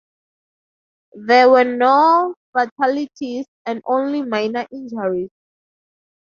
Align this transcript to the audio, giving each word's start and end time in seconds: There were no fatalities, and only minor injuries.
There 1.27 1.51
were 1.51 1.63
no 1.63 2.33
fatalities, 2.57 3.45
and 3.67 3.83
only 3.85 4.23
minor 4.23 4.65
injuries. 4.71 5.29